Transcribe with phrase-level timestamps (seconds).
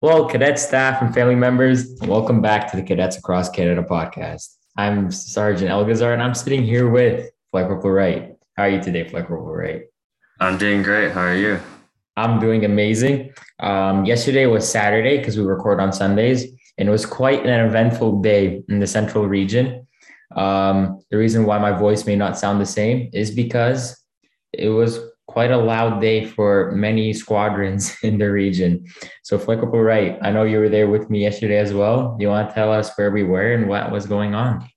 [0.00, 4.54] Well, cadet staff and family members, welcome back to the Cadets Across Canada podcast.
[4.76, 8.36] I'm Sergeant Elgazar and I'm sitting here with Flight Corporal Wright.
[8.56, 9.86] How are you today, Flight Corporal Wright?
[10.38, 11.10] I'm doing great.
[11.10, 11.58] How are you?
[12.16, 13.32] I'm doing amazing.
[13.58, 16.44] Um, yesterday was Saturday because we record on Sundays,
[16.78, 19.84] and it was quite an eventful day in the central region.
[20.36, 24.00] Um, the reason why my voice may not sound the same is because
[24.52, 28.84] it was quite a loud day for many squadrons in the region.
[29.22, 32.16] So, Corporal Wright, I know you were there with me yesterday as well.
[32.18, 34.68] You want to tell us where we were and what was going on?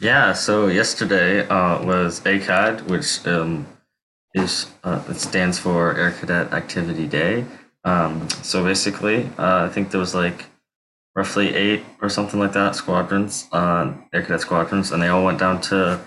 [0.00, 3.66] Yeah, so yesterday uh, was ACAD, which um,
[4.34, 7.44] is uh, it stands for Air Cadet Activity Day.
[7.84, 10.46] Um, so basically, uh, I think there was like
[11.16, 15.40] roughly eight or something like that squadrons, uh, Air Cadet squadrons, and they all went
[15.40, 16.00] down to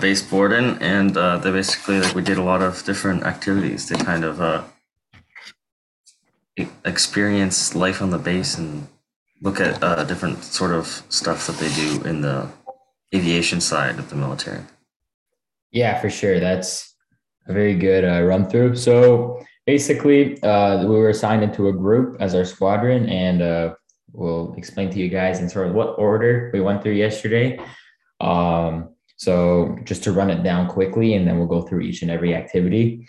[0.00, 3.94] base Borden, and uh, they basically like we did a lot of different activities to
[3.96, 4.62] kind of uh,
[6.84, 8.88] experience life on the base and
[9.42, 12.48] look at uh, different sort of stuff that they do in the
[13.14, 14.60] aviation side of the military.
[15.70, 16.40] Yeah, for sure.
[16.40, 16.94] That's
[17.46, 18.76] a very good uh, run through.
[18.76, 23.74] So basically, uh, we were assigned into a group as our squadron, and uh,
[24.12, 27.58] we'll explain to you guys in sort of what order we went through yesterday.
[28.20, 32.10] Um, so just to run it down quickly, and then we'll go through each and
[32.10, 33.06] every activity.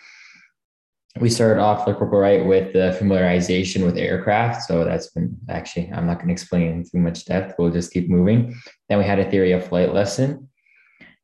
[1.20, 4.64] We started off like we're right with the familiarization with aircraft.
[4.64, 7.56] So that's been actually I'm not going to explain in too much depth.
[7.58, 8.56] We'll just keep moving.
[8.90, 10.50] Then we had a theory of flight lesson,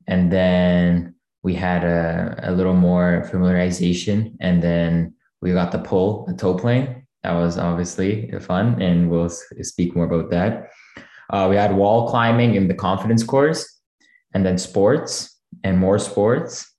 [0.08, 6.28] and then we had a, a little more familiarization, and then we got to pull
[6.30, 7.08] a tow plane.
[7.24, 10.70] That was obviously fun, and we'll speak more about that.
[11.32, 13.75] Uh, we had wall climbing in the confidence course
[14.36, 16.70] and then sports and more sports,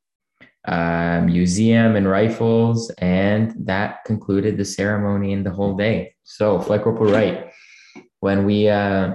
[0.68, 6.14] uh, museum and rifles, and that concluded the ceremony and the whole day.
[6.22, 7.50] So, Flight Corporal Wright,
[8.20, 9.14] when we uh,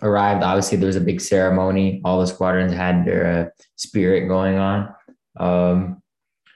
[0.00, 2.00] arrived, obviously there was a big ceremony.
[2.04, 4.94] All the squadrons had their uh, spirit going on.
[5.38, 6.02] Um,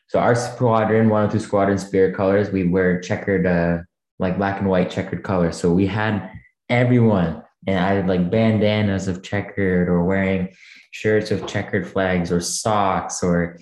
[0.07, 3.83] so our squadron, one or two squadron spirit colors, we wear checkered, uh,
[4.19, 5.59] like black and white checkered colors.
[5.59, 6.31] So we had
[6.71, 10.49] everyone and I had like bandanas of checkered or wearing
[10.91, 13.59] shirts with checkered flags or socks or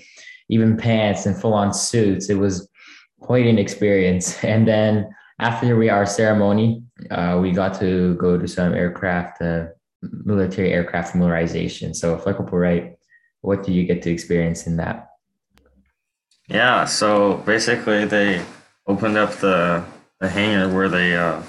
[0.49, 2.31] even pants and full on suits.
[2.31, 2.69] It was
[3.21, 4.43] quite an experience.
[4.45, 9.67] And then after we our ceremony, uh, we got to go to some aircraft, uh,
[10.03, 11.95] military aircraft familiarization.
[11.95, 12.97] So, Corporal Wright,
[13.41, 15.09] what did you get to experience in that?
[16.49, 18.43] Yeah, so basically they
[18.87, 19.85] opened up the
[20.21, 21.43] the hangar where they uh,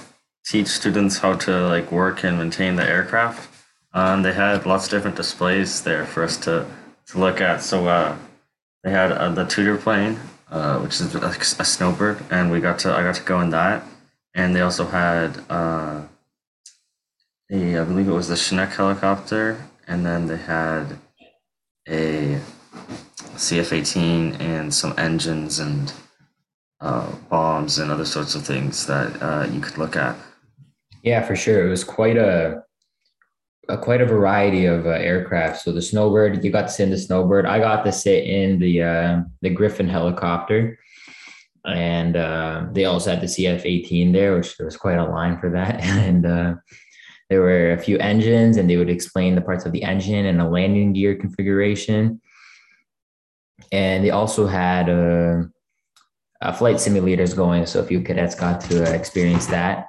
[0.48, 3.50] teach students how to like work and maintain the aircraft.
[3.94, 6.66] Um, they had lots of different displays there for us to,
[7.08, 7.62] to look at.
[7.62, 8.18] So uh,
[8.84, 10.20] they had uh, the Tutor plane,
[10.50, 13.50] uh, which is a, a, snowbird, and we got to I got to go in
[13.50, 13.84] that.
[14.34, 16.04] And they also had uh,
[17.52, 20.98] a I believe it was the Chinook helicopter, and then they had
[21.90, 22.40] a
[23.36, 25.92] CF-18 and some engines and
[26.80, 30.16] uh, bombs and other sorts of things that uh, you could look at.
[31.08, 31.66] Yeah, for sure.
[31.66, 32.64] It was quite a,
[33.70, 35.62] a quite a variety of uh, aircraft.
[35.62, 37.46] So the Snowbird, you got to sit in the Snowbird.
[37.46, 40.78] I got to sit in the uh, the Griffon helicopter,
[41.66, 45.50] and uh, they also had the CF-18 there, which there was quite a line for
[45.52, 45.82] that.
[46.08, 46.56] And uh,
[47.30, 50.38] there were a few engines, and they would explain the parts of the engine and
[50.38, 52.20] the landing gear configuration.
[53.72, 55.44] And they also had uh,
[56.52, 59.88] flight simulators going, so a few cadets got to uh, experience that.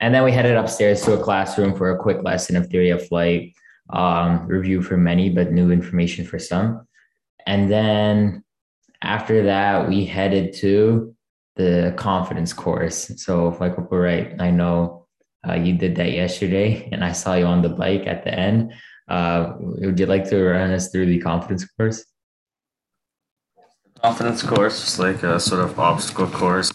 [0.00, 3.06] And then we headed upstairs to a classroom for a quick lesson of theory of
[3.06, 3.54] flight,
[3.90, 6.86] um, review for many, but new information for some.
[7.46, 8.44] And then
[9.02, 11.14] after that, we headed to
[11.56, 13.10] the confidence course.
[13.16, 15.06] So, Corporal Wright, I know
[15.48, 18.72] uh, you did that yesterday, and I saw you on the bike at the end.
[19.08, 22.04] Uh, would you like to run us through the confidence course?
[24.02, 26.70] Confidence course is like a sort of obstacle course.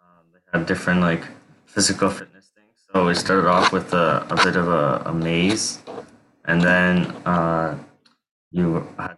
[0.00, 1.22] Um, they have different like
[1.66, 2.35] physical fitness
[2.96, 5.80] so we started off with a, a bit of a, a maze,
[6.46, 7.78] and then uh,
[8.50, 9.16] you had to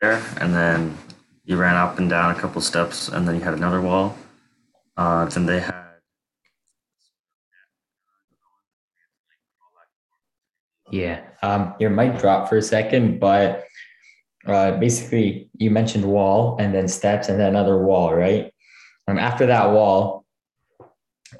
[0.00, 0.96] there, and then
[1.44, 4.16] you ran up and down a couple steps, and then you had another wall.
[4.96, 5.74] Uh, then they had.
[10.90, 13.64] Yeah, um, your mic dropped for a second, but
[14.46, 18.54] uh, basically you mentioned wall and then steps and then another wall, right?
[19.06, 20.23] And after that wall,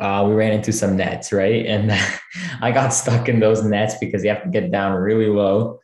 [0.01, 1.67] uh, we ran into some nets, right?
[1.67, 1.93] And
[2.61, 5.81] I got stuck in those nets because you have to get down really low.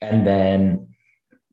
[0.00, 0.88] And then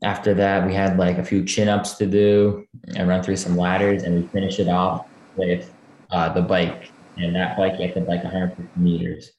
[0.03, 3.57] after that, we had like a few chin ups to do and run through some
[3.57, 5.73] ladders, and we finished it off with
[6.11, 9.31] uh, the bike, and that bike have to bike 150 meters.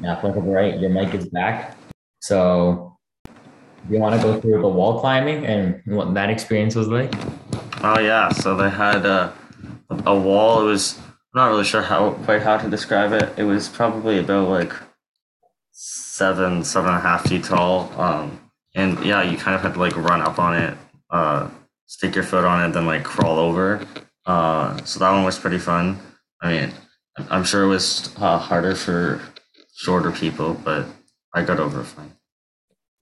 [0.00, 1.76] Now, flip over right, your mic is back.
[2.20, 2.96] So,
[3.88, 7.12] you want to go through the wall climbing and what that experience was like?
[7.82, 9.32] Oh yeah, so they had a,
[10.06, 10.62] a wall.
[10.62, 11.00] It was
[11.34, 13.32] not really sure how quite how to describe it.
[13.36, 14.72] It was probably about like
[15.70, 17.92] seven, seven and a half feet tall.
[17.98, 18.40] Um,
[18.74, 20.76] and yeah, you kind of had to like run up on it,
[21.10, 21.48] uh,
[21.86, 23.86] stick your foot on it, then like crawl over.
[24.26, 25.98] Uh, so that one was pretty fun.
[26.40, 26.72] I mean,
[27.30, 29.20] I'm sure it was uh, harder for
[29.74, 30.86] shorter people, but
[31.34, 32.12] I got over fine.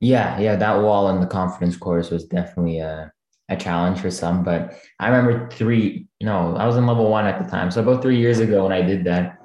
[0.01, 3.13] Yeah, yeah, that wall in the confidence course was definitely a,
[3.51, 4.43] a challenge for some.
[4.43, 7.71] But I remember three, no, I was in level one at the time.
[7.71, 9.39] So about three years ago when I did that,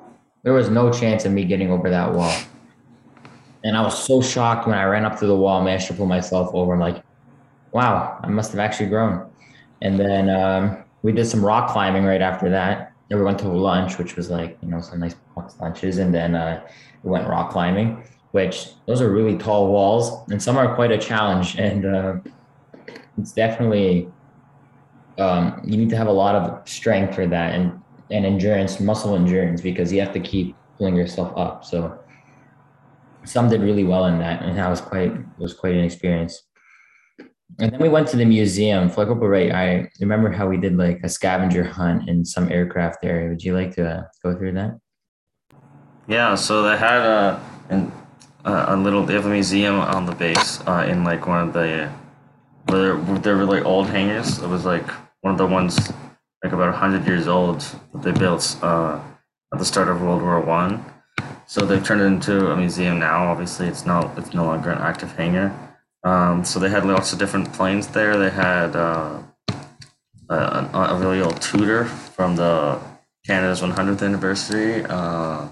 [0.43, 2.33] there was no chance of me getting over that wall.
[3.63, 6.05] And I was so shocked when I ran up to the wall, managed to pull
[6.05, 6.73] myself over.
[6.73, 7.03] I'm like,
[7.71, 9.27] wow, I must have actually grown.
[9.81, 12.93] And then um, we did some rock climbing right after that.
[13.09, 15.97] And we went to lunch, which was like, you know, some nice box lunches.
[15.97, 16.61] And then uh,
[17.03, 20.97] we went rock climbing, which those are really tall walls and some are quite a
[20.97, 21.57] challenge.
[21.57, 22.15] And uh,
[23.17, 24.09] it's definitely,
[25.17, 27.79] um, you need to have a lot of strength for that and,
[28.11, 31.63] and endurance, muscle endurance, because you have to keep pulling yourself up.
[31.65, 31.99] So
[33.23, 36.43] some did really well in that, and that was quite was quite an experience.
[37.59, 38.89] And then we went to the museum.
[38.89, 39.51] Flight Corporal Wright.
[39.51, 43.29] I remember how we did like a scavenger hunt in some aircraft area.
[43.29, 44.79] Would you like to uh, go through that?
[46.07, 47.91] Yeah, so they had a an,
[48.43, 49.05] a little.
[49.05, 51.91] They have a museum on the base uh, in like one of the
[52.67, 54.39] where there were like old hangars.
[54.39, 54.87] It was like
[55.21, 55.91] one of the ones
[56.43, 57.61] like about hundred years old
[57.93, 58.99] that they built uh,
[59.53, 60.85] at the start of World War One
[61.47, 63.27] so they've turned it into a museum now.
[63.27, 65.53] Obviously, it's not it's no longer an active hangar.
[66.03, 68.17] Um, so they had lots of different planes there.
[68.17, 69.21] They had uh,
[70.29, 72.79] a, a, really old Tutor from the
[73.25, 74.85] Canada's 100th anniversary.
[74.87, 75.47] Uh,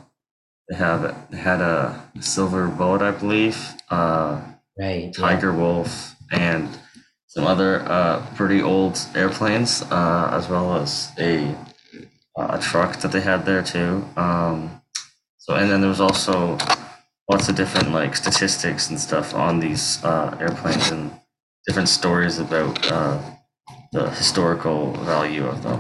[0.70, 3.58] they have they had a Silver Dart, I believe.
[3.90, 4.42] Uh,
[4.78, 5.14] right.
[5.14, 5.58] Tiger yeah.
[5.58, 6.70] Wolf and
[7.34, 11.56] some other uh, pretty old airplanes, uh, as well as a
[12.38, 14.06] a truck that they had there too.
[14.16, 14.82] Um,
[15.38, 16.58] so, and then there was also
[17.32, 21.12] lots of different like statistics and stuff on these uh, airplanes and
[21.66, 23.20] different stories about uh,
[23.94, 25.80] the historical value of them.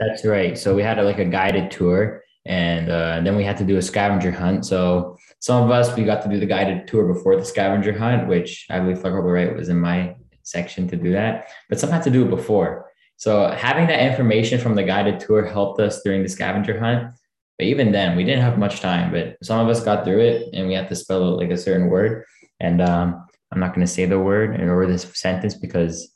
[0.00, 0.58] That's right.
[0.58, 3.76] So we had a, like a guided tour, and uh, then we had to do
[3.76, 4.66] a scavenger hunt.
[4.66, 8.26] So some of us we got to do the guided tour before the scavenger hunt,
[8.26, 12.02] which I believe Flexible Right was in my section to do that, but some had
[12.04, 12.86] to do it before.
[13.16, 17.12] So having that information from the guided tour helped us during the scavenger hunt
[17.60, 19.12] but even then, we didn't have much time.
[19.12, 21.88] But some of us got through it, and we had to spell like a certain
[21.90, 22.24] word.
[22.58, 26.10] And um, I'm not going to say the word or this sentence because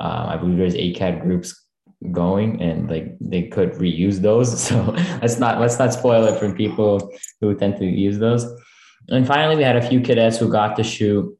[0.00, 1.62] uh, I believe there's ACAD groups
[2.10, 4.48] going, and like they could reuse those.
[4.68, 4.82] So
[5.20, 7.12] let's not let's not spoil it for people
[7.42, 8.46] who tend to use those.
[9.10, 11.36] And finally, we had a few cadets who got to shoot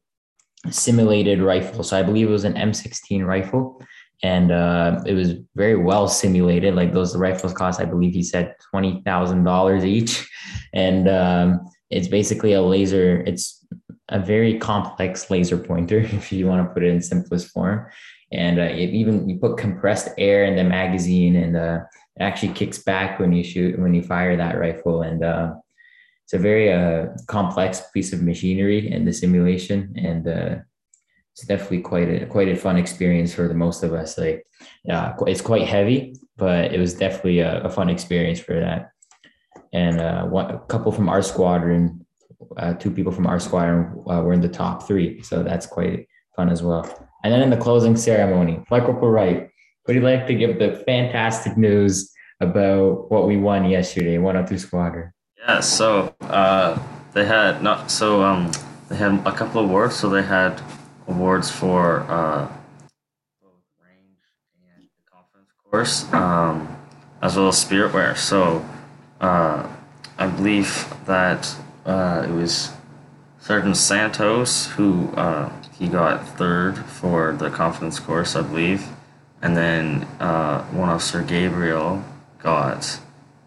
[0.70, 1.82] simulated rifle.
[1.82, 3.82] So I believe it was an M16 rifle
[4.22, 6.74] and uh, it was very well simulated.
[6.74, 10.28] Like those rifles cost, I believe he said twenty thousand dollars each,
[10.72, 11.60] and um,
[11.90, 13.20] it's basically a laser.
[13.22, 13.64] It's
[14.08, 17.86] a very complex laser pointer, if you want to put it in simplest form.
[18.30, 21.80] And uh, even you put compressed air in the magazine, and uh,
[22.16, 25.02] it actually kicks back when you shoot when you fire that rifle.
[25.02, 25.54] And uh,
[26.32, 30.56] it's a very uh, complex piece of machinery and the simulation, and uh,
[31.34, 34.16] it's definitely quite a quite a fun experience for the most of us.
[34.16, 34.46] Like,
[34.82, 38.92] yeah, it's quite heavy, but it was definitely a, a fun experience for that.
[39.74, 42.06] And uh, one a couple from our squadron,
[42.56, 46.08] uh, two people from our squadron uh, were in the top three, so that's quite
[46.34, 46.84] fun as well.
[47.24, 49.50] And then in the closing ceremony, Flight Corporal Wright,
[49.86, 52.10] would you like to give the fantastic news
[52.40, 55.12] about what we won yesterday, 102 Squadron?
[55.42, 56.78] Yeah, so uh,
[57.14, 58.52] they had not so um
[58.88, 59.96] they had a couple of awards.
[59.96, 60.62] So they had
[61.08, 62.46] awards for uh,
[63.42, 64.22] both range
[64.54, 66.68] and the confidence course, um,
[67.20, 68.16] as well as spiritware.
[68.16, 68.64] So
[69.20, 69.66] uh,
[70.16, 72.70] I believe that uh, it was
[73.40, 78.86] Sergeant Santos who uh, he got third for the confidence course, I believe,
[79.42, 82.04] and then uh, one officer Gabriel
[82.38, 83.00] got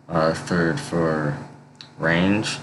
[0.09, 1.37] third for
[1.97, 2.57] range,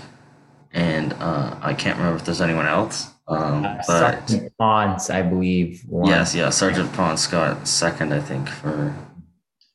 [0.73, 3.11] and uh, I can't remember if there's anyone else.
[3.29, 5.83] Um, uh, but Sergeant Ponce, I believe.
[5.89, 6.09] Won.
[6.09, 8.95] Yes, yeah, Sergeant Ponce got second, I think, for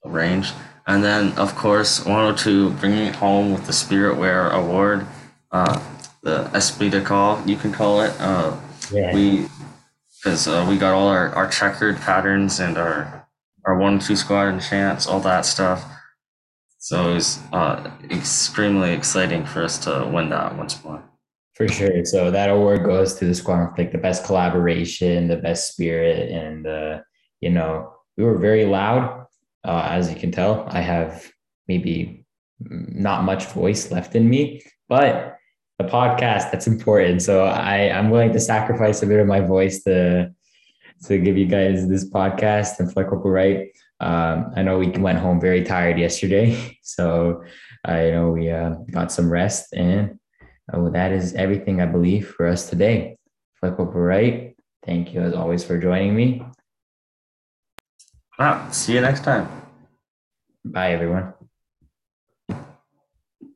[0.06, 0.52] range.
[0.86, 5.06] And then, of course, 102 bringing it home with the Spirit Wear Award,
[5.52, 5.82] uh,
[6.24, 8.14] the Esprit de Corps, you can call it.
[8.20, 8.58] Uh,
[8.92, 9.14] yeah.
[9.14, 9.48] We,
[10.18, 13.28] because uh, we got all our, our checkered patterns and our
[13.66, 15.86] our one two squadron chants, all that stuff.
[16.80, 21.04] So it was uh, extremely exciting for us to win that once more.
[21.56, 22.06] For sure.
[22.06, 26.30] So that award goes to the squadron for like the best collaboration, the best spirit,
[26.30, 27.00] and uh,
[27.42, 29.26] you know we were very loud.
[29.66, 31.32] Uh, as you can tell, I have
[31.68, 32.26] maybe
[32.60, 35.36] not much voice left in me, but
[35.80, 37.24] the podcast that's important.
[37.24, 40.32] So I I'm willing to sacrifice a bit of my voice to
[41.06, 43.70] to give you guys this podcast and Flight Corporal Wright.
[44.00, 47.44] Um, I know we went home very tired yesterday, so
[47.86, 50.20] I know we uh, got some rest, and
[50.72, 53.18] uh, that is everything I believe for us today.
[53.60, 56.44] Flight Corporal Wright, thank you as always for joining me.
[58.38, 59.50] Wow, see you next time.
[60.64, 61.34] Bye, everyone.